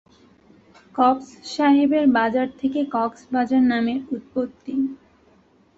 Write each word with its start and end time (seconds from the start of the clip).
Cox 0.95 1.27
সাহেবের 1.53 2.05
বাজার 2.17 2.47
থেকে 2.59 2.79
"কক্সবাজার" 2.95 3.63
নামের 3.71 3.99
উৎপত্তি। 4.11 4.73